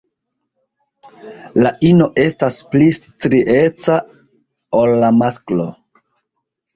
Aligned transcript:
La 1.63 1.71
ino 1.89 2.07
estas 2.23 2.57
pli 2.71 2.87
strieca 2.97 3.99
ol 4.79 4.95
la 5.05 5.13
masklo. 5.19 5.67